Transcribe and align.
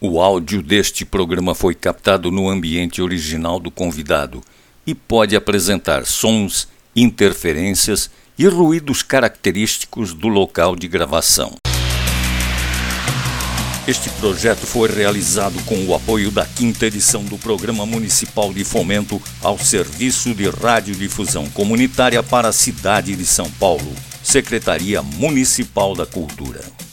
O 0.00 0.20
áudio 0.20 0.62
deste 0.62 1.04
programa 1.04 1.56
foi 1.56 1.74
captado 1.74 2.30
no 2.30 2.48
ambiente 2.48 3.02
original 3.02 3.58
do 3.58 3.68
convidado 3.68 4.40
e 4.86 4.94
pode 4.94 5.34
apresentar 5.34 6.06
sons, 6.06 6.68
interferências 6.94 8.08
e 8.38 8.46
ruídos 8.46 9.02
característicos 9.02 10.14
do 10.14 10.28
local 10.28 10.76
de 10.76 10.86
gravação. 10.86 11.56
Este 13.88 14.08
projeto 14.10 14.66
foi 14.66 14.88
realizado 14.88 15.60
com 15.64 15.84
o 15.86 15.92
apoio 15.92 16.30
da 16.30 16.46
quinta 16.46 16.86
edição 16.86 17.24
do 17.24 17.36
Programa 17.36 17.84
Municipal 17.84 18.52
de 18.52 18.62
Fomento 18.62 19.20
ao 19.42 19.58
Serviço 19.58 20.32
de 20.32 20.48
Radiodifusão 20.48 21.48
Comunitária 21.50 22.22
para 22.22 22.48
a 22.48 22.52
cidade 22.52 23.16
de 23.16 23.26
São 23.26 23.50
Paulo, 23.52 23.92
Secretaria 24.22 25.02
Municipal 25.02 25.96
da 25.96 26.06
Cultura. 26.06 26.87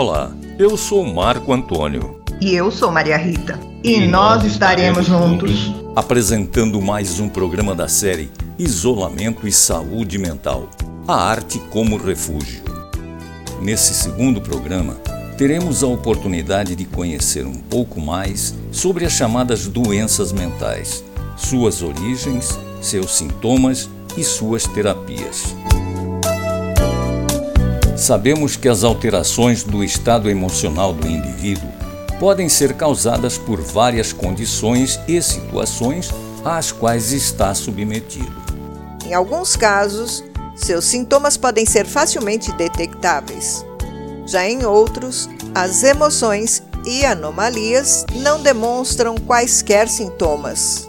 Olá, 0.00 0.32
eu 0.58 0.78
sou 0.78 1.04
Marco 1.04 1.52
Antônio. 1.52 2.22
E 2.40 2.54
eu 2.54 2.70
sou 2.70 2.90
Maria 2.90 3.18
Rita. 3.18 3.60
E, 3.84 3.96
e 3.96 4.06
nós 4.06 4.44
estaremos 4.44 5.04
juntos 5.04 5.70
apresentando 5.94 6.80
mais 6.80 7.20
um 7.20 7.28
programa 7.28 7.74
da 7.74 7.86
série 7.86 8.30
Isolamento 8.58 9.46
e 9.46 9.52
Saúde 9.52 10.16
Mental 10.16 10.70
A 11.06 11.14
Arte 11.16 11.58
como 11.68 11.98
Refúgio. 11.98 12.62
Nesse 13.60 13.92
segundo 13.92 14.40
programa, 14.40 14.94
teremos 15.36 15.82
a 15.82 15.88
oportunidade 15.88 16.74
de 16.74 16.86
conhecer 16.86 17.44
um 17.46 17.58
pouco 17.58 18.00
mais 18.00 18.54
sobre 18.72 19.04
as 19.04 19.12
chamadas 19.12 19.66
doenças 19.66 20.32
mentais, 20.32 21.04
suas 21.36 21.82
origens, 21.82 22.58
seus 22.80 23.10
sintomas 23.18 23.90
e 24.16 24.24
suas 24.24 24.64
terapias. 24.64 25.54
Sabemos 28.00 28.56
que 28.56 28.66
as 28.66 28.82
alterações 28.82 29.62
do 29.62 29.84
estado 29.84 30.30
emocional 30.30 30.94
do 30.94 31.06
indivíduo 31.06 31.68
podem 32.18 32.48
ser 32.48 32.72
causadas 32.72 33.36
por 33.36 33.60
várias 33.60 34.10
condições 34.10 34.98
e 35.06 35.20
situações 35.20 36.08
às 36.42 36.72
quais 36.72 37.12
está 37.12 37.54
submetido. 37.54 38.34
Em 39.04 39.12
alguns 39.12 39.54
casos, 39.54 40.24
seus 40.56 40.86
sintomas 40.86 41.36
podem 41.36 41.66
ser 41.66 41.84
facilmente 41.84 42.50
detectáveis. 42.52 43.66
Já 44.24 44.48
em 44.48 44.64
outros, 44.64 45.28
as 45.54 45.82
emoções 45.82 46.62
e 46.86 47.04
anomalias 47.04 48.06
não 48.14 48.42
demonstram 48.42 49.14
quaisquer 49.14 49.86
sintomas. 49.88 50.88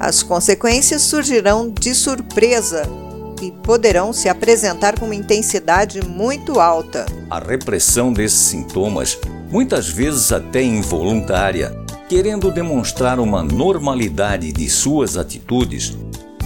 As 0.00 0.20
consequências 0.20 1.02
surgirão 1.02 1.70
de 1.70 1.94
surpresa 1.94 3.03
e 3.44 3.52
poderão 3.62 4.12
se 4.12 4.28
apresentar 4.28 4.98
com 4.98 5.04
uma 5.04 5.14
intensidade 5.14 6.00
muito 6.02 6.58
alta. 6.58 7.06
A 7.30 7.38
repressão 7.38 8.12
desses 8.12 8.38
sintomas, 8.38 9.18
muitas 9.50 9.88
vezes 9.88 10.32
até 10.32 10.62
involuntária, 10.62 11.76
querendo 12.08 12.50
demonstrar 12.50 13.20
uma 13.20 13.42
normalidade 13.42 14.52
de 14.52 14.68
suas 14.68 15.16
atitudes, 15.16 15.96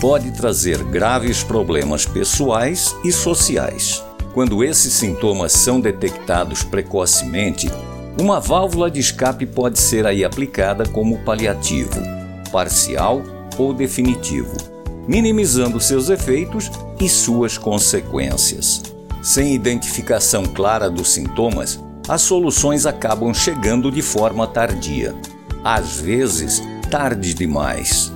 pode 0.01 0.31
trazer 0.33 0.83
graves 0.85 1.43
problemas 1.43 2.05
pessoais 2.05 2.95
e 3.05 3.13
sociais. 3.13 4.03
Quando 4.35 4.63
esses 4.63 4.93
sintomas 4.93 5.53
são 5.53 5.81
detectados 5.81 6.63
precocemente, 6.63 7.71
uma 8.21 8.41
válvula 8.41 8.91
de 8.91 9.01
escape 9.01 9.47
pode 9.47 9.79
ser 9.79 10.07
aí 10.07 10.25
aplicada 10.25 10.85
como 10.89 11.19
paliativo, 11.25 12.01
parcial 12.53 13.23
ou 13.57 13.73
definitivo 13.73 14.78
minimizando 15.09 15.81
seus 15.81 16.11
efeitos 16.11 16.71
e 17.01 17.09
suas 17.09 17.57
consequências. 17.57 18.83
Sem 19.23 19.55
identificação 19.55 20.45
clara 20.45 20.91
dos 20.91 21.11
sintomas, 21.11 21.81
as 22.07 22.21
soluções 22.21 22.85
acabam 22.85 23.33
chegando 23.33 23.91
de 23.91 24.03
forma 24.03 24.47
tardia, 24.47 25.15
às 25.65 25.97
vezes 25.97 26.63
tarde 26.91 27.33
demais. 27.33 28.13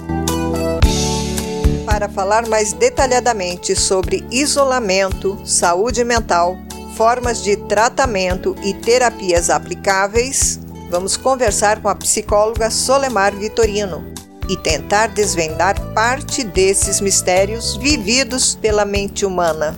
Para 1.86 2.08
falar 2.08 2.46
mais 2.46 2.72
detalhadamente 2.72 3.74
sobre 3.74 4.24
isolamento, 4.30 5.38
saúde 5.44 6.04
mental, 6.04 6.56
formas 6.96 7.42
de 7.42 7.56
tratamento 7.56 8.54
e 8.62 8.74
terapias 8.74 9.50
aplicáveis, 9.50 10.60
vamos 10.90 11.16
conversar 11.16 11.80
com 11.82 11.88
a 11.88 11.94
psicóloga 11.94 12.70
Solemar 12.70 13.34
Vitorino 13.34 14.12
e 14.48 14.56
tentar 14.56 15.08
desvendar 15.08 15.80
parte 15.92 16.44
desses 16.44 17.00
mistérios 17.00 17.76
vividos 17.76 18.54
pela 18.54 18.84
mente 18.84 19.24
humana. 19.24 19.76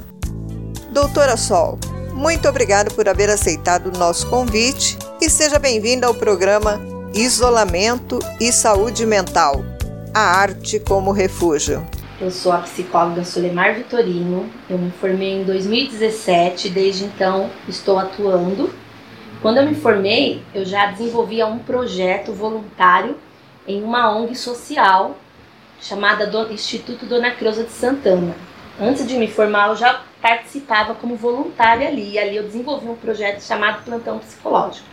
Doutora 0.91 1.36
Sol, 1.36 1.78
muito 2.12 2.48
obrigado 2.48 2.94
por 2.94 3.08
haver 3.08 3.28
aceitado 3.28 3.88
o 3.88 3.98
nosso 3.98 4.28
convite 4.30 4.97
e 5.20 5.28
seja 5.28 5.58
bem-vinda 5.58 6.06
ao 6.06 6.14
programa 6.14 6.80
Isolamento 7.12 8.19
e 8.41 8.52
Saúde 8.52 9.04
Mental 9.04 9.64
A 10.14 10.20
Arte 10.20 10.78
como 10.78 11.12
Refúgio. 11.12 11.84
Eu 12.20 12.31
sou 12.31 12.52
a 12.52 12.58
psicóloga 12.58 13.25
Solemar 13.25 13.75
Vitorino, 13.75 14.48
eu 14.70 14.78
me 14.78 14.91
formei 14.92 15.41
em 15.41 15.44
2017, 15.44 16.70
desde 16.70 17.04
então 17.04 17.50
estou 17.69 17.98
atuando. 17.98 18.72
Quando 19.42 19.58
eu 19.58 19.66
me 19.66 19.75
formei, 19.75 20.41
eu 20.54 20.64
já 20.64 20.86
desenvolvia 20.86 21.46
um 21.46 21.58
projeto 21.58 22.32
voluntário 22.32 23.16
em 23.66 23.82
uma 23.82 24.14
ONG 24.14 24.34
social 24.34 25.16
chamada 25.80 26.30
Instituto 26.52 27.06
Dona 27.06 27.30
Creuza 27.30 27.64
de 27.64 27.72
Santana. 27.72 28.34
Antes 28.80 29.06
de 29.06 29.16
me 29.16 29.28
formar, 29.28 29.69
eu 29.69 29.76
já 29.76 30.02
participava 30.20 30.94
como 30.94 31.16
voluntária 31.16 31.86
ali, 31.86 32.12
e 32.12 32.19
ali 32.19 32.36
eu 32.36 32.42
desenvolvi 32.42 32.88
um 32.88 32.97
projeto 32.97 33.41
chamado 33.41 33.84
Plantão 33.84 34.19
Psicológico. 34.19 34.88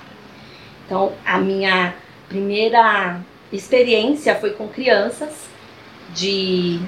Então, 0.85 1.13
a 1.25 1.37
minha 1.37 1.95
primeira 2.27 3.21
experiência 3.51 4.35
foi 4.35 4.51
com 4.51 4.67
crianças 4.67 5.47
de 6.13 6.79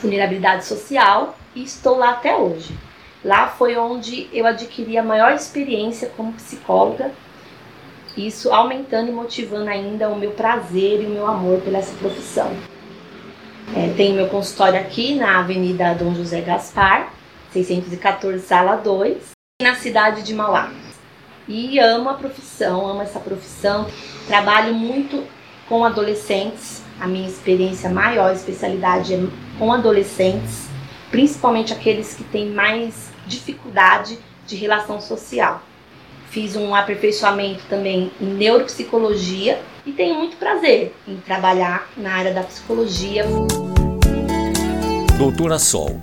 vulnerabilidade 0.00 0.64
social 0.64 1.36
e 1.54 1.62
estou 1.62 1.96
lá 1.96 2.10
até 2.10 2.36
hoje. 2.36 2.76
Lá 3.24 3.48
foi 3.48 3.76
onde 3.76 4.28
eu 4.32 4.46
adquiri 4.46 4.96
a 4.98 5.02
maior 5.02 5.32
experiência 5.32 6.10
como 6.16 6.32
psicóloga 6.32 7.12
isso 8.16 8.52
aumentando 8.52 9.08
e 9.08 9.12
motivando 9.12 9.68
ainda 9.68 10.08
o 10.08 10.18
meu 10.18 10.32
prazer 10.32 11.02
e 11.02 11.06
o 11.06 11.10
meu 11.10 11.26
amor 11.26 11.60
pela 11.60 11.78
essa 11.78 11.94
profissão. 11.94 12.50
É, 13.76 13.92
tenho 13.96 14.16
meu 14.16 14.28
consultório 14.28 14.80
aqui 14.80 15.14
na 15.14 15.38
Avenida 15.38 15.94
Dom 15.94 16.14
José 16.14 16.40
Gaspar, 16.40 17.12
614, 17.52 18.44
sala 18.44 18.76
2, 18.76 19.30
na 19.62 19.74
cidade 19.74 20.22
de 20.22 20.34
Mauá. 20.34 20.72
E 21.46 21.78
amo 21.78 22.10
a 22.10 22.14
profissão, 22.14 22.86
amo 22.86 23.02
essa 23.02 23.20
profissão. 23.20 23.86
Trabalho 24.26 24.74
muito 24.74 25.24
com 25.68 25.84
adolescentes. 25.84 26.82
A 27.00 27.06
minha 27.06 27.28
experiência 27.28 27.88
maior, 27.88 28.34
especialidade 28.34 29.14
é 29.14 29.18
com 29.58 29.72
adolescentes, 29.72 30.68
principalmente 31.10 31.72
aqueles 31.72 32.14
que 32.14 32.24
têm 32.24 32.50
mais 32.50 33.10
dificuldade 33.26 34.18
de 34.46 34.56
relação 34.56 35.00
social. 35.00 35.62
Fiz 36.30 36.54
um 36.54 36.72
aperfeiçoamento 36.72 37.64
também 37.68 38.12
em 38.20 38.24
neuropsicologia 38.24 39.60
e 39.84 39.90
tenho 39.90 40.14
muito 40.14 40.36
prazer 40.36 40.94
em 41.06 41.16
trabalhar 41.16 41.90
na 41.96 42.12
área 42.12 42.32
da 42.32 42.44
psicologia. 42.44 43.24
Doutora 45.18 45.58
Sol, 45.58 46.00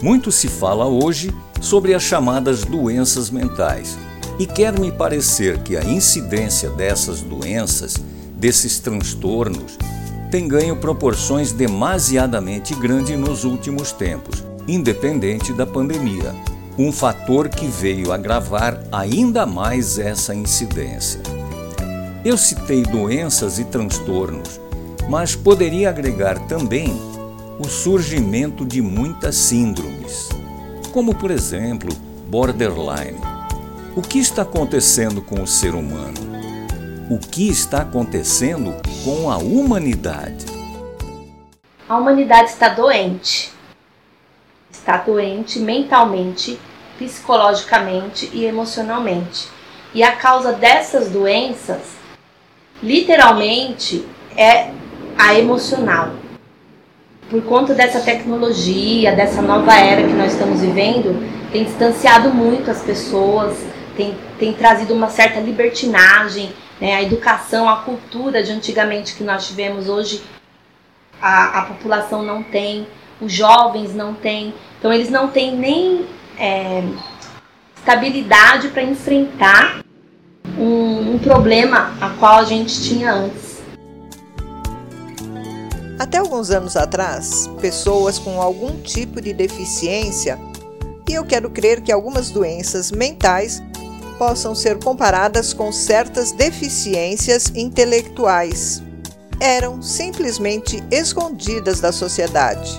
muito 0.00 0.30
se 0.30 0.46
fala 0.46 0.86
hoje 0.86 1.34
sobre 1.60 1.92
as 1.92 2.04
chamadas 2.04 2.64
doenças 2.64 3.30
mentais 3.30 3.98
e 4.38 4.46
quer 4.46 4.78
me 4.78 4.92
parecer 4.92 5.58
que 5.64 5.76
a 5.76 5.82
incidência 5.82 6.70
dessas 6.70 7.20
doenças, 7.20 7.96
desses 8.36 8.78
transtornos, 8.78 9.76
tem 10.30 10.46
ganho 10.46 10.76
proporções 10.76 11.50
demasiadamente 11.50 12.76
grandes 12.76 13.18
nos 13.18 13.42
últimos 13.42 13.90
tempos, 13.90 14.44
independente 14.68 15.52
da 15.52 15.66
pandemia 15.66 16.32
um 16.78 16.92
fator 16.92 17.48
que 17.48 17.66
veio 17.66 18.12
agravar 18.12 18.80
ainda 18.92 19.44
mais 19.44 19.98
essa 19.98 20.32
incidência. 20.32 21.20
Eu 22.24 22.38
citei 22.38 22.82
doenças 22.82 23.58
e 23.58 23.64
transtornos, 23.64 24.60
mas 25.08 25.34
poderia 25.34 25.90
agregar 25.90 26.38
também 26.46 26.96
o 27.58 27.66
surgimento 27.66 28.64
de 28.64 28.80
muitas 28.80 29.34
síndromes, 29.34 30.28
como 30.92 31.12
por 31.12 31.32
exemplo 31.32 31.92
borderline. 32.28 33.18
O 33.96 34.02
que 34.02 34.20
está 34.20 34.42
acontecendo 34.42 35.20
com 35.20 35.42
o 35.42 35.46
ser 35.46 35.74
humano? 35.74 36.28
O 37.10 37.18
que 37.18 37.48
está 37.48 37.78
acontecendo 37.78 38.72
com 39.04 39.28
a 39.28 39.38
humanidade? 39.38 40.46
A 41.88 41.96
humanidade 41.96 42.50
está 42.50 42.68
doente. 42.68 43.57
Está 44.88 44.96
doente 44.96 45.58
mentalmente 45.58 46.58
psicologicamente 46.98 48.30
e 48.32 48.46
emocionalmente. 48.46 49.46
E 49.92 50.02
a 50.02 50.12
causa 50.12 50.50
dessas 50.54 51.10
doenças, 51.10 51.98
literalmente, 52.82 54.08
é 54.34 54.70
a 55.18 55.34
emocional. 55.34 56.14
Por 57.28 57.42
conta 57.42 57.74
dessa 57.74 58.00
tecnologia, 58.00 59.14
dessa 59.14 59.42
nova 59.42 59.74
era 59.74 60.00
que 60.00 60.14
nós 60.14 60.32
estamos 60.32 60.62
vivendo, 60.62 61.22
tem 61.52 61.64
distanciado 61.64 62.30
muito 62.30 62.70
as 62.70 62.80
pessoas, 62.80 63.58
tem, 63.94 64.16
tem 64.38 64.54
trazido 64.54 64.94
uma 64.94 65.10
certa 65.10 65.38
libertinagem, 65.38 66.50
né? 66.80 66.94
A 66.94 67.02
educação, 67.02 67.68
a 67.68 67.82
cultura 67.82 68.42
de 68.42 68.52
antigamente 68.52 69.14
que 69.16 69.22
nós 69.22 69.46
tivemos 69.46 69.86
hoje, 69.86 70.22
a, 71.20 71.58
a 71.58 71.62
população 71.66 72.22
não 72.22 72.42
tem, 72.42 72.86
os 73.20 73.32
jovens 73.32 73.94
não 73.94 74.14
têm, 74.14 74.54
então 74.78 74.92
eles 74.92 75.10
não 75.10 75.28
têm 75.28 75.56
nem 75.56 76.06
é, 76.38 76.82
estabilidade 77.76 78.68
para 78.68 78.82
enfrentar 78.82 79.84
um, 80.58 81.14
um 81.14 81.18
problema 81.18 81.94
a 82.00 82.10
qual 82.10 82.38
a 82.38 82.44
gente 82.44 82.82
tinha 82.82 83.12
antes. 83.12 83.58
Até 85.98 86.18
alguns 86.18 86.50
anos 86.50 86.76
atrás, 86.76 87.50
pessoas 87.60 88.18
com 88.18 88.40
algum 88.40 88.80
tipo 88.82 89.20
de 89.20 89.32
deficiência, 89.32 90.38
e 91.08 91.14
eu 91.14 91.24
quero 91.24 91.50
crer 91.50 91.80
que 91.80 91.90
algumas 91.90 92.30
doenças 92.30 92.92
mentais 92.92 93.60
possam 94.16 94.54
ser 94.54 94.78
comparadas 94.78 95.52
com 95.52 95.72
certas 95.72 96.30
deficiências 96.30 97.50
intelectuais, 97.54 98.82
eram 99.40 99.80
simplesmente 99.80 100.82
escondidas 100.90 101.80
da 101.80 101.90
sociedade. 101.90 102.78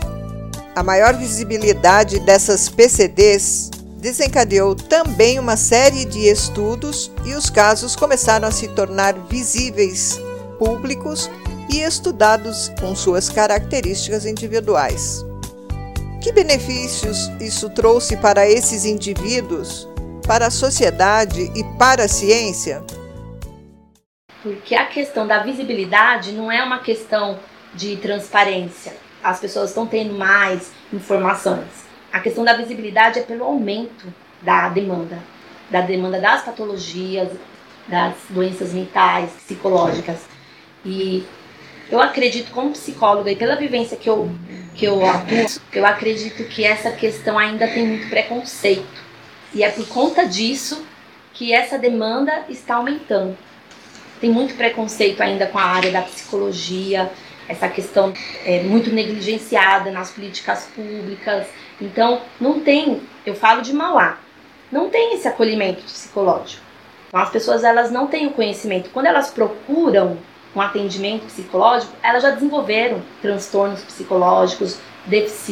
A 0.79 0.83
maior 0.83 1.13
visibilidade 1.13 2.21
dessas 2.21 2.69
PCDs 2.69 3.69
desencadeou 3.97 4.73
também 4.73 5.37
uma 5.37 5.57
série 5.57 6.05
de 6.05 6.29
estudos 6.29 7.11
e 7.25 7.33
os 7.33 7.49
casos 7.49 7.97
começaram 7.97 8.47
a 8.47 8.51
se 8.51 8.65
tornar 8.69 9.13
visíveis, 9.27 10.17
públicos 10.57 11.29
e 11.69 11.81
estudados 11.81 12.71
com 12.79 12.95
suas 12.95 13.27
características 13.27 14.25
individuais. 14.25 15.21
Que 16.21 16.31
benefícios 16.31 17.29
isso 17.41 17.69
trouxe 17.71 18.15
para 18.15 18.49
esses 18.49 18.85
indivíduos, 18.85 19.85
para 20.25 20.47
a 20.47 20.49
sociedade 20.49 21.51
e 21.53 21.63
para 21.77 22.05
a 22.05 22.07
ciência? 22.07 22.81
Porque 24.41 24.75
a 24.75 24.85
questão 24.85 25.27
da 25.27 25.43
visibilidade 25.43 26.31
não 26.31 26.49
é 26.49 26.63
uma 26.63 26.79
questão 26.79 27.37
de 27.75 27.97
transparência. 27.97 29.08
As 29.23 29.39
pessoas 29.39 29.69
estão 29.69 29.85
tendo 29.85 30.13
mais 30.17 30.71
informações 30.93 31.89
a 32.11 32.19
questão 32.19 32.43
da 32.43 32.53
visibilidade 32.53 33.19
é 33.19 33.21
pelo 33.21 33.43
aumento 33.43 34.11
da 34.41 34.69
demanda, 34.69 35.19
da 35.69 35.81
demanda 35.81 36.19
das 36.19 36.43
patologias, 36.43 37.29
das 37.87 38.15
doenças 38.29 38.73
mentais, 38.73 39.31
psicológicas. 39.31 40.19
E 40.83 41.23
eu 41.89 42.01
acredito, 42.01 42.51
como 42.51 42.71
psicóloga 42.71 43.31
e 43.31 43.35
pela 43.35 43.55
vivência 43.55 43.97
que 43.97 44.09
eu, 44.09 44.31
que 44.75 44.85
eu 44.85 45.05
atuo, 45.07 45.45
eu 45.71 45.85
acredito 45.85 46.43
que 46.45 46.63
essa 46.63 46.91
questão 46.91 47.37
ainda 47.37 47.67
tem 47.67 47.85
muito 47.85 48.09
preconceito. 48.09 49.09
E 49.53 49.63
é 49.63 49.69
por 49.69 49.87
conta 49.87 50.25
disso 50.27 50.83
que 51.33 51.53
essa 51.53 51.77
demanda 51.77 52.45
está 52.49 52.75
aumentando. 52.75 53.37
Tem 54.19 54.29
muito 54.29 54.55
preconceito 54.55 55.21
ainda 55.21 55.45
com 55.47 55.57
a 55.57 55.63
área 55.63 55.91
da 55.91 56.01
psicologia, 56.01 57.09
essa 57.49 57.67
questão 57.67 58.13
é 58.45 58.61
muito 58.61 58.91
negligenciada 58.91 59.91
nas 59.91 60.11
políticas 60.11 60.69
públicas. 60.75 61.47
Então, 61.81 62.21
não 62.39 62.59
tem, 62.59 63.01
eu 63.25 63.33
falo 63.33 63.61
de 63.61 63.73
Mauá, 63.73 64.19
não 64.71 64.89
tem 64.89 65.15
esse 65.15 65.27
acolhimento 65.27 65.81
psicológico. 65.81 66.63
Então, 67.07 67.19
as 67.19 67.29
pessoas 67.31 67.63
elas 67.63 67.89
não 67.89 68.05
têm 68.05 68.27
o 68.27 68.31
conhecimento. 68.31 68.91
Quando 68.91 69.07
elas 69.07 69.31
procuram 69.31 70.17
um 70.55 70.61
atendimento 70.61 71.25
psicológico, 71.25 71.91
elas 72.03 72.21
já 72.21 72.29
desenvolveram 72.29 73.01
transtornos 73.21 73.81
psicológicos, 73.83 74.77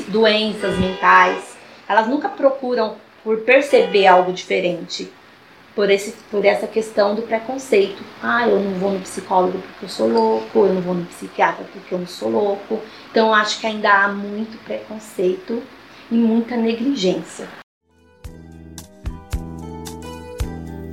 doenças 0.08 0.78
mentais. 0.78 1.58
Elas 1.90 2.08
nunca 2.08 2.30
procuram 2.30 2.96
por 3.24 3.40
perceber 3.40 4.06
algo 4.06 4.32
diferente 4.32 5.12
por, 5.78 5.92
esse, 5.92 6.12
por 6.32 6.44
essa 6.44 6.66
questão 6.66 7.14
do 7.14 7.22
preconceito. 7.22 8.04
Ah, 8.20 8.50
eu 8.50 8.60
não 8.60 8.80
vou 8.80 8.94
no 8.94 9.00
psicólogo 9.02 9.60
porque 9.60 9.86
eu 9.86 9.90
sou 9.90 10.10
louco, 10.10 10.66
eu 10.66 10.74
não 10.74 10.82
vou 10.82 10.96
no 10.96 11.06
psiquiatra 11.06 11.64
porque 11.72 11.94
eu 11.94 12.00
não 12.00 12.08
sou 12.08 12.32
louco. 12.32 12.82
Então, 13.12 13.32
acho 13.32 13.60
que 13.60 13.68
ainda 13.68 13.88
há 13.88 14.08
muito 14.08 14.58
preconceito 14.66 15.62
e 16.10 16.16
muita 16.16 16.58
negligência. 16.58 17.48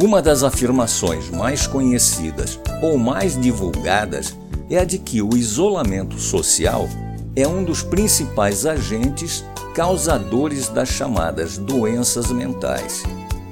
Uma 0.02 0.20
das 0.20 0.42
afirmações 0.42 1.30
mais 1.30 1.66
conhecidas 1.66 2.60
ou 2.82 2.98
mais 2.98 3.40
divulgadas 3.40 4.36
é 4.68 4.76
a 4.76 4.84
de 4.84 4.98
que 4.98 5.22
o 5.22 5.34
isolamento 5.34 6.18
social 6.18 6.86
é 7.34 7.48
um 7.48 7.64
dos 7.64 7.82
principais 7.82 8.66
agentes 8.66 9.42
causadores 9.74 10.68
das 10.68 10.90
chamadas 10.90 11.56
doenças 11.56 12.30
mentais. 12.30 13.02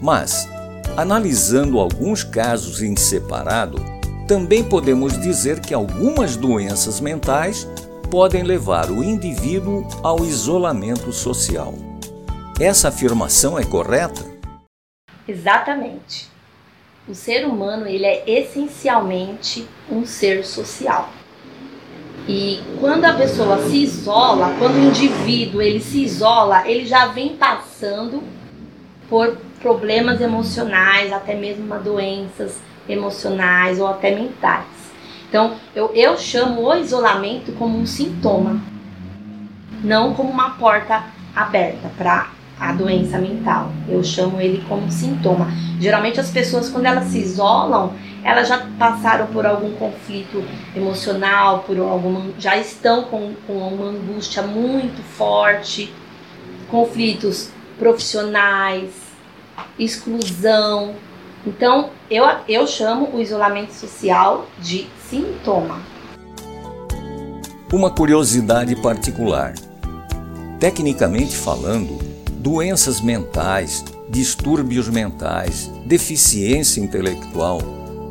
Mas 0.02 0.51
Analisando 0.94 1.80
alguns 1.80 2.22
casos 2.22 2.82
em 2.82 2.94
separado, 2.96 3.82
também 4.28 4.62
podemos 4.62 5.18
dizer 5.18 5.58
que 5.58 5.72
algumas 5.72 6.36
doenças 6.36 7.00
mentais 7.00 7.66
podem 8.10 8.42
levar 8.42 8.90
o 8.90 9.02
indivíduo 9.02 9.88
ao 10.02 10.22
isolamento 10.22 11.10
social. 11.10 11.72
Essa 12.60 12.88
afirmação 12.88 13.58
é 13.58 13.64
correta? 13.64 14.22
Exatamente. 15.26 16.28
O 17.08 17.14
ser 17.14 17.46
humano 17.46 17.86
ele 17.86 18.04
é 18.04 18.22
essencialmente 18.30 19.66
um 19.90 20.04
ser 20.04 20.44
social. 20.44 21.08
E 22.28 22.60
quando 22.78 23.06
a 23.06 23.14
pessoa 23.14 23.66
se 23.66 23.82
isola, 23.82 24.54
quando 24.58 24.74
o 24.74 24.88
indivíduo 24.88 25.62
ele 25.62 25.80
se 25.80 26.04
isola, 26.04 26.68
ele 26.68 26.84
já 26.84 27.06
vem 27.06 27.34
passando 27.34 28.22
por 29.08 29.38
problemas 29.62 30.20
emocionais, 30.20 31.12
até 31.12 31.34
mesmo 31.34 31.72
doenças 31.78 32.60
emocionais 32.88 33.80
ou 33.80 33.86
até 33.86 34.14
mentais. 34.14 34.66
Então, 35.28 35.54
eu, 35.74 35.90
eu 35.94 36.18
chamo 36.18 36.60
o 36.60 36.74
isolamento 36.74 37.52
como 37.52 37.78
um 37.78 37.86
sintoma, 37.86 38.60
não 39.82 40.12
como 40.12 40.30
uma 40.30 40.50
porta 40.50 41.04
aberta 41.34 41.90
para 41.96 42.28
a 42.60 42.72
doença 42.72 43.18
mental. 43.18 43.72
Eu 43.88 44.04
chamo 44.04 44.40
ele 44.40 44.62
como 44.68 44.90
sintoma. 44.90 45.48
Geralmente 45.80 46.20
as 46.20 46.30
pessoas 46.30 46.68
quando 46.68 46.86
elas 46.86 47.04
se 47.04 47.18
isolam, 47.18 47.94
elas 48.22 48.48
já 48.48 48.66
passaram 48.78 49.26
por 49.28 49.46
algum 49.46 49.72
conflito 49.76 50.44
emocional, 50.76 51.60
por 51.60 51.78
alguma, 51.78 52.30
já 52.38 52.56
estão 52.56 53.04
com, 53.04 53.32
com 53.46 53.54
uma 53.54 53.86
angústia 53.86 54.42
muito 54.42 55.02
forte, 55.02 55.92
conflitos 56.70 57.50
profissionais, 57.78 59.01
exclusão. 59.84 60.94
Então, 61.46 61.90
eu, 62.10 62.24
eu 62.48 62.66
chamo 62.66 63.10
o 63.12 63.20
isolamento 63.20 63.72
social 63.72 64.46
de 64.58 64.86
sintoma. 65.08 65.80
Uma 67.72 67.90
curiosidade 67.90 68.76
particular. 68.76 69.54
Tecnicamente 70.60 71.36
falando, 71.36 71.98
doenças 72.30 73.00
mentais, 73.00 73.84
distúrbios 74.08 74.88
mentais, 74.88 75.70
deficiência 75.86 76.80
intelectual, 76.80 77.60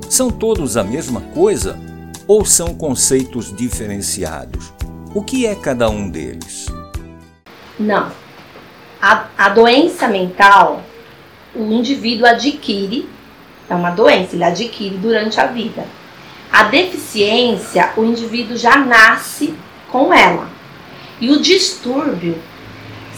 são 0.09 0.29
todos 0.29 0.75
a 0.75 0.83
mesma 0.83 1.21
coisa 1.33 1.79
ou 2.27 2.43
são 2.43 2.73
conceitos 2.73 3.55
diferenciados? 3.55 4.73
O 5.13 5.23
que 5.23 5.45
é 5.45 5.55
cada 5.55 5.89
um 5.89 6.09
deles? 6.09 6.65
Não. 7.79 8.11
A, 9.01 9.27
a 9.37 9.49
doença 9.49 10.07
mental 10.07 10.81
o 11.55 11.71
indivíduo 11.71 12.27
adquire, 12.27 13.07
é 13.69 13.75
uma 13.75 13.91
doença, 13.91 14.35
ele 14.35 14.43
adquire 14.43 14.97
durante 14.97 15.39
a 15.39 15.45
vida. 15.45 15.85
A 16.51 16.63
deficiência, 16.63 17.91
o 17.95 18.03
indivíduo 18.03 18.57
já 18.57 18.75
nasce 18.77 19.55
com 19.89 20.13
ela. 20.13 20.49
E 21.19 21.29
o 21.29 21.39
distúrbio 21.39 22.37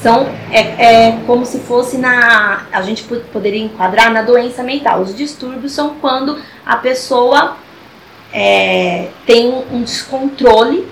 são 0.01 0.27
é, 0.51 0.59
é, 0.59 1.19
como 1.25 1.45
se 1.45 1.59
fosse 1.59 1.97
na 1.97 2.65
a 2.71 2.81
gente 2.81 3.03
poderia 3.31 3.63
enquadrar 3.63 4.11
na 4.11 4.21
doença 4.21 4.61
mental. 4.61 5.01
Os 5.01 5.15
distúrbios 5.15 5.71
são 5.71 5.95
quando 5.95 6.37
a 6.65 6.75
pessoa 6.75 7.57
é, 8.31 9.09
tem 9.25 9.49
um 9.71 9.81
descontrole 9.81 10.87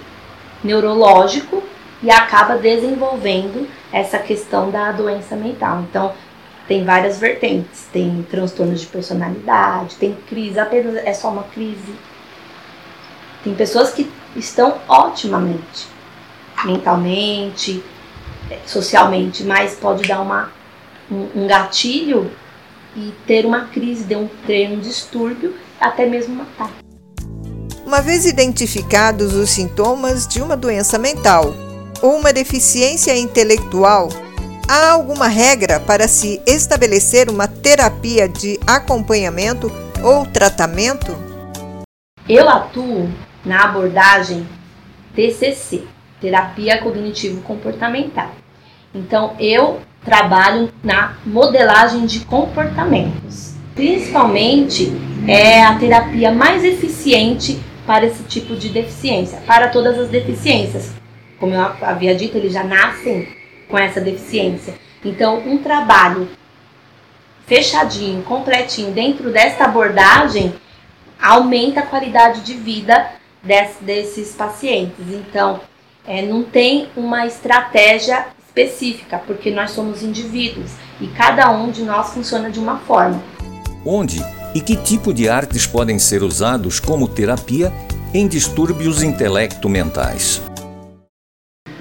neurológico 0.64 1.62
e 2.02 2.10
acaba 2.10 2.56
desenvolvendo 2.56 3.68
essa 3.92 4.18
questão 4.18 4.72
da 4.72 4.92
doença 4.92 5.36
mental. 5.36 5.84
Então, 5.90 6.14
tem 6.72 6.86
várias 6.86 7.20
vertentes. 7.20 7.88
Tem 7.92 8.26
transtornos 8.32 8.80
de 8.80 8.88
personalidade, 8.88 9.98
tem 9.98 10.16
crise, 10.30 10.58
apenas 10.58 10.96
é 10.96 11.14
só 11.14 11.30
uma 11.30 11.44
crise. 11.44 11.94
Tem 13.44 13.54
pessoas 13.54 13.92
que 13.92 14.10
estão 14.38 14.80
otimamente, 14.88 15.88
mentalmente, 16.64 17.84
socialmente, 18.66 19.44
mas 19.44 19.74
pode 19.74 20.08
dar 20.08 20.22
uma, 20.22 20.50
um, 21.12 21.44
um 21.44 21.46
gatilho 21.46 22.32
e 22.96 23.14
ter 23.28 23.46
uma 23.46 23.66
crise, 23.66 24.06
ter 24.06 24.16
um, 24.16 24.30
ter 24.48 24.72
um 24.72 24.80
distúrbio, 24.80 25.54
até 25.78 26.06
mesmo 26.06 26.36
matar. 26.36 26.72
Uma 27.86 28.00
vez 28.02 28.26
identificados 28.26 29.34
os 29.34 29.50
sintomas 29.50 30.26
de 30.26 30.42
uma 30.42 30.56
doença 30.56 30.98
mental 30.98 31.54
ou 32.02 32.16
uma 32.16 32.32
deficiência 32.32 33.14
intelectual, 33.18 34.08
há 34.72 34.92
alguma 34.92 35.28
regra 35.28 35.82
para 35.82 36.08
se 36.08 36.42
estabelecer 36.48 37.30
uma 37.30 37.46
terapia 37.46 38.30
de 38.30 38.58
acompanhamento 38.66 39.70
ou 40.02 40.26
tratamento? 40.26 41.14
Eu 42.30 42.48
atuo 42.48 43.10
na 43.44 43.66
abordagem 43.66 44.48
TCC, 45.14 45.84
Terapia 46.22 46.78
Cognitivo 46.82 47.42
Comportamental. 47.42 48.32
Então, 48.96 49.36
eu 49.42 49.82
trabalho 50.06 50.72
na 50.82 51.18
modelagem 51.26 52.06
de 52.06 52.22
comportamentos. 52.22 53.56
Principalmente 53.76 54.90
é 55.28 55.64
a 55.64 55.78
terapia 55.78 56.32
mais 56.32 56.64
eficiente 56.64 57.62
para 57.86 58.06
esse 58.06 58.24
tipo 58.24 58.56
de 58.56 58.70
deficiência, 58.70 59.42
para 59.46 59.68
todas 59.68 60.00
as 60.00 60.08
deficiências. 60.08 60.92
Como 61.38 61.54
eu 61.54 61.62
havia 61.82 62.16
dito, 62.16 62.38
eles 62.38 62.54
já 62.54 62.64
nascem 62.64 63.41
com 63.72 63.80
essa 63.80 64.00
deficiência. 64.02 64.76
Então, 65.04 65.40
um 65.40 65.58
trabalho 65.58 66.30
fechadinho, 67.48 68.22
completinho, 68.22 68.92
dentro 68.92 69.32
desta 69.32 69.66
abordagem, 69.66 70.54
aumenta 71.20 71.80
a 71.80 71.86
qualidade 71.86 72.42
de 72.42 72.54
vida 72.54 73.10
desse, 73.42 73.84
desses 73.84 74.34
pacientes. 74.34 75.06
Então, 75.10 75.60
é, 76.06 76.22
não 76.22 76.44
tem 76.44 76.90
uma 76.96 77.26
estratégia 77.26 78.28
específica, 78.46 79.18
porque 79.26 79.50
nós 79.50 79.72
somos 79.72 80.04
indivíduos 80.04 80.72
e 81.00 81.08
cada 81.08 81.50
um 81.52 81.72
de 81.72 81.84
nós 81.84 82.14
funciona 82.14 82.50
de 82.52 82.60
uma 82.60 82.78
forma. 82.80 83.22
Onde 83.86 84.22
e 84.54 84.60
que 84.60 84.76
tipo 84.76 85.14
de 85.14 85.30
artes 85.30 85.66
podem 85.66 85.98
ser 85.98 86.22
usados 86.24 86.80
como 86.80 87.08
terapia 87.08 87.72
em 88.14 88.28
distúrbios 88.28 89.02
intelecto-mentais? 89.02 90.42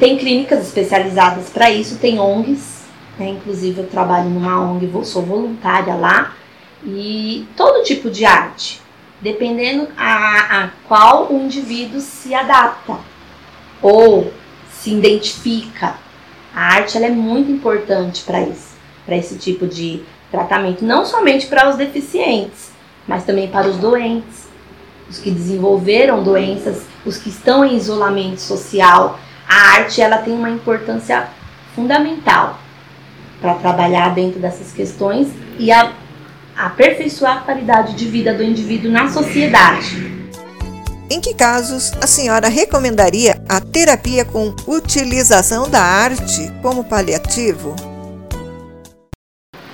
Tem 0.01 0.17
clínicas 0.17 0.67
especializadas 0.67 1.51
para 1.51 1.71
isso, 1.71 1.99
tem 1.99 2.19
ONGs, 2.19 2.85
né? 3.19 3.29
inclusive 3.29 3.83
eu 3.83 3.87
trabalho 3.87 4.31
numa 4.31 4.59
ONG, 4.59 4.91
sou 5.05 5.23
voluntária 5.23 5.95
lá, 5.95 6.35
e 6.83 7.47
todo 7.55 7.85
tipo 7.85 8.09
de 8.09 8.25
arte, 8.25 8.81
dependendo 9.21 9.89
a, 9.99 10.63
a 10.63 10.69
qual 10.89 11.31
o 11.31 11.45
indivíduo 11.45 12.01
se 12.01 12.35
adapta 12.35 12.97
ou 13.83 14.33
se 14.73 14.91
identifica. 14.91 15.97
A 16.55 16.77
arte 16.77 16.97
ela 16.97 17.05
é 17.05 17.11
muito 17.11 17.53
importante 17.53 18.23
para 18.23 18.41
isso, 18.41 18.79
para 19.05 19.19
esse 19.19 19.37
tipo 19.37 19.67
de 19.67 20.03
tratamento, 20.31 20.83
não 20.83 21.05
somente 21.05 21.47
para 21.47 21.69
os 21.69 21.77
deficientes, 21.77 22.71
mas 23.07 23.25
também 23.25 23.49
para 23.49 23.69
os 23.69 23.77
doentes, 23.77 24.49
os 25.11 25.19
que 25.19 25.31
desenvolveram 25.31 26.23
doenças, 26.23 26.87
os 27.05 27.19
que 27.19 27.29
estão 27.29 27.63
em 27.67 27.77
isolamento 27.77 28.41
social, 28.41 29.19
a 29.51 29.79
arte 29.79 30.01
ela 30.01 30.19
tem 30.19 30.33
uma 30.33 30.49
importância 30.49 31.29
fundamental 31.75 32.57
para 33.41 33.55
trabalhar 33.55 34.15
dentro 34.15 34.39
dessas 34.39 34.73
questões 34.73 35.27
e 35.59 35.73
a, 35.73 35.93
aperfeiçoar 36.57 37.39
a 37.39 37.41
qualidade 37.41 37.95
de 37.95 38.07
vida 38.07 38.33
do 38.33 38.45
indivíduo 38.45 38.93
na 38.93 39.09
sociedade. 39.11 40.21
Em 41.11 41.21
que 41.21 41.35
casos 41.35 41.93
a 42.01 42.07
senhora 42.07 42.49
recomendaria 42.49 43.43
a 43.49 43.61
terapia 43.61 44.25
com 44.25 44.55
utilização 44.69 45.69
da 45.69 45.83
arte 45.83 46.53
como 46.63 46.85
paliativo? 46.85 47.75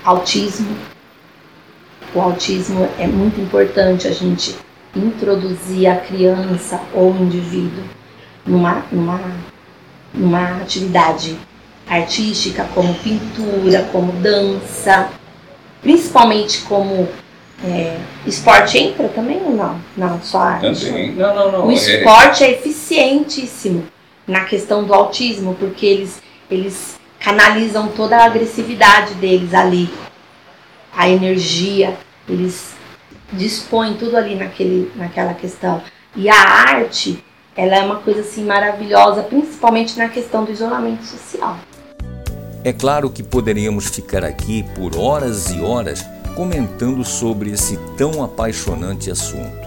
Autismo. 0.03 0.75
O 2.15 2.21
autismo 2.21 2.89
é 2.99 3.07
muito 3.07 3.39
importante 3.39 4.09
a 4.09 4.13
gente 4.13 4.57
introduzir 4.95 5.87
a 5.87 5.97
criança 5.97 6.81
ou 6.95 7.13
o 7.13 7.23
indivíduo 7.23 7.85
numa, 8.47 8.87
numa 8.91 9.21
numa 10.15 10.63
atividade 10.63 11.37
artística 11.89 12.65
como 12.75 12.95
pintura, 12.95 13.89
como 13.93 14.13
dança, 14.13 15.11
principalmente 15.83 16.63
como 16.63 17.09
é, 17.65 17.99
esporte 18.27 18.79
entra 18.79 19.09
também 19.09 19.41
ou 19.43 19.55
não? 19.55 19.81
Não, 19.97 20.21
só 20.21 20.39
arte. 20.41 20.87
Também. 20.87 21.13
Não, 21.13 21.35
não, 21.35 21.53
não. 21.53 21.67
O 21.67 21.71
é. 21.71 21.75
esporte 21.75 22.45
é, 22.45 22.49
é 22.49 22.53
eficientíssimo 22.53 23.87
na 24.27 24.45
questão 24.45 24.85
do 24.85 24.93
autismo, 24.93 25.55
porque 25.55 25.87
eles, 25.87 26.23
eles 26.51 26.99
canalizam 27.21 27.89
toda 27.89 28.17
a 28.17 28.25
agressividade 28.25 29.15
deles 29.15 29.55
ali, 29.55 29.89
a 30.95 31.09
energia, 31.09 31.97
eles 32.29 32.75
dispõem 33.33 33.95
tudo 33.95 34.17
ali 34.17 34.35
naquele, 34.35 34.91
naquela 34.97 35.35
questão. 35.35 35.83
E 36.15 36.29
a 36.29 36.41
arte 36.41 37.23
ela 37.57 37.77
é 37.77 37.81
uma 37.81 37.97
coisa 37.97 38.21
assim 38.21 38.45
maravilhosa, 38.45 39.23
principalmente 39.23 39.97
na 39.97 40.09
questão 40.09 40.45
do 40.45 40.53
isolamento 40.53 41.05
social. 41.05 41.57
É 42.63 42.73
claro 42.73 43.09
que 43.09 43.23
poderíamos 43.23 43.87
ficar 43.87 44.25
aqui 44.25 44.65
por 44.75 44.97
horas 44.97 45.51
e 45.51 45.61
horas 45.61 46.05
comentando 46.35 47.03
sobre 47.05 47.51
esse 47.51 47.79
tão 47.97 48.23
apaixonante 48.23 49.11
assunto. 49.11 49.67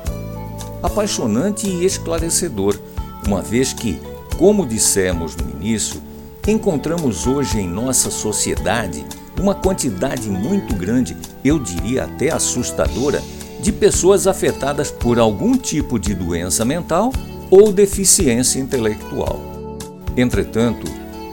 Apaixonante 0.84 1.68
e 1.68 1.84
esclarecedor, 1.84 2.78
uma 3.26 3.42
vez 3.42 3.74
que, 3.74 4.00
como 4.38 4.66
dissemos 4.66 5.36
no 5.36 5.50
início, 5.50 6.02
encontramos 6.48 7.26
hoje 7.26 7.60
em 7.60 7.68
nossa 7.68 8.12
sociedade 8.12 9.06
uma 9.40 9.56
quantidade 9.56 10.30
muito 10.30 10.76
grande, 10.76 11.16
eu 11.44 11.58
diria 11.58 12.04
até 12.04 12.30
assustadora, 12.30 13.22
de 13.62 13.72
pessoas 13.72 14.28
afetadas 14.28 14.92
por 14.92 15.18
algum 15.18 15.58
tipo 15.58 15.98
de 15.98 16.14
doença 16.14 16.64
mental 16.64 17.12
ou 17.50 17.72
deficiência 17.72 18.60
intelectual. 18.60 19.40
Entretanto, 20.16 20.86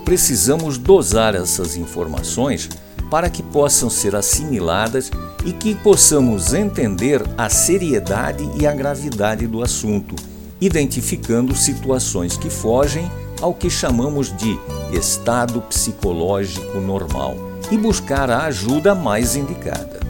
precisamos 0.04 0.78
dosar 0.78 1.35
essas 1.35 1.76
informações 1.76 2.68
para 3.11 3.30
que 3.30 3.42
possam 3.42 3.88
ser 3.88 4.16
assimiladas 4.16 5.11
e 5.44 5.52
que 5.52 5.75
possamos 5.75 6.54
entender 6.54 7.23
a 7.37 7.49
seriedade 7.49 8.49
e 8.61 8.66
a 8.66 8.73
gravidade 8.73 9.46
do 9.46 9.62
assunto, 9.62 10.14
identificando 10.61 11.54
situações 11.54 12.37
que 12.37 12.50
fogem 12.50 13.11
ao 13.40 13.54
que 13.54 13.68
chamamos 13.68 14.35
de 14.37 14.58
estado 14.92 15.61
psicológico 15.62 16.80
normal 16.80 17.37
e 17.70 17.76
buscar 17.76 18.30
a 18.30 18.44
ajuda 18.44 18.94
mais 18.94 19.37
indicada. 19.37 20.00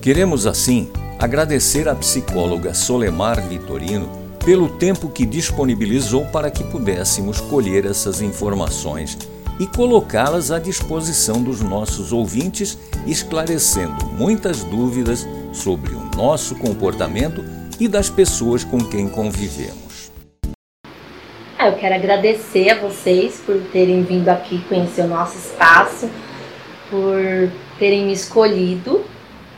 Queremos, 0.00 0.46
assim, 0.46 0.88
agradecer 1.18 1.88
à 1.88 1.94
psicóloga 1.94 2.72
Solemar 2.72 3.46
Vitorino 3.48 4.25
pelo 4.46 4.68
tempo 4.68 5.08
que 5.08 5.26
disponibilizou 5.26 6.24
para 6.26 6.52
que 6.52 6.62
pudéssemos 6.62 7.40
colher 7.40 7.84
essas 7.84 8.22
informações 8.22 9.18
e 9.58 9.66
colocá-las 9.66 10.52
à 10.52 10.60
disposição 10.60 11.42
dos 11.42 11.60
nossos 11.60 12.12
ouvintes, 12.12 12.78
esclarecendo 13.08 14.06
muitas 14.06 14.62
dúvidas 14.62 15.26
sobre 15.52 15.94
o 15.94 16.16
nosso 16.16 16.54
comportamento 16.54 17.44
e 17.80 17.88
das 17.88 18.08
pessoas 18.08 18.62
com 18.62 18.78
quem 18.78 19.08
convivemos. 19.08 20.12
Ah, 21.58 21.66
eu 21.66 21.74
quero 21.74 21.96
agradecer 21.96 22.70
a 22.70 22.78
vocês 22.78 23.42
por 23.44 23.60
terem 23.72 24.04
vindo 24.04 24.28
aqui 24.28 24.62
conhecer 24.68 25.02
o 25.02 25.08
nosso 25.08 25.36
espaço, 25.36 26.08
por 26.88 27.50
terem 27.80 28.06
me 28.06 28.12
escolhido, 28.12 29.04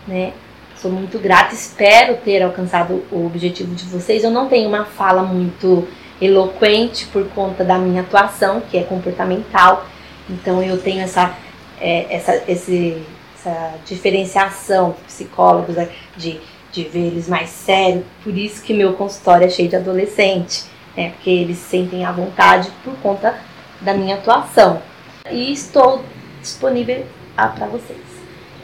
né? 0.07 0.33
Sou 0.81 0.93
muito 0.93 1.19
grata, 1.19 1.55
espero 1.55 2.19
ter 2.19 2.41
alcançado 2.41 3.05
o 3.11 3.27
objetivo 3.27 3.75
de 3.75 3.85
vocês. 3.87 4.23
Eu 4.23 4.31
não 4.31 4.49
tenho 4.49 4.69
uma 4.69 4.85
fala 4.85 5.25
muito 5.25 5.89
eloquente 6.21 7.07
por 7.07 7.29
conta 7.31 7.65
da 7.65 7.77
minha 7.77 8.03
atuação, 8.03 8.61
que 8.61 8.79
é 8.79 8.85
comportamental. 8.85 9.85
Então 10.31 10.63
eu 10.63 10.81
tenho 10.81 11.01
essa, 11.01 11.35
é, 11.81 12.15
essa, 12.15 12.45
esse, 12.47 13.03
essa 13.37 13.75
diferenciação 13.85 14.95
psicólogos 15.05 15.75
né, 15.75 15.89
de, 16.17 16.41
de 16.71 16.85
ver 16.85 17.09
eles 17.09 17.29
mais 17.29 17.51
sério. 17.51 18.05
Por 18.23 18.37
isso 18.39 18.63
que 18.63 18.73
meu 18.73 18.93
consultório 18.93 19.47
é 19.47 19.51
cheio 19.51 19.69
de 19.69 19.75
adolescente, 19.75 20.65
né? 20.97 21.11
Porque 21.11 21.31
eles 21.31 21.59
se 21.59 21.71
sentem 21.71 22.05
à 22.05 22.13
vontade 22.13 22.71
por 22.85 22.95
conta 22.99 23.37
da 23.81 23.95
minha 23.95 24.15
atuação. 24.15 24.81
E 25.29 25.53
estou 25.53 26.05
disponível 26.41 27.05
para 27.35 27.67
vocês. 27.67 28.08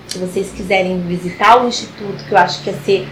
Se 0.09 0.19
vocês 0.19 0.51
quiserem 0.51 1.01
visitar 1.01 1.63
o 1.63 1.69
instituto, 1.69 2.25
que 2.25 2.33
eu 2.33 2.39
acho 2.39 2.63
que 2.63 2.71
ia 2.71 2.77
ser 2.83 3.09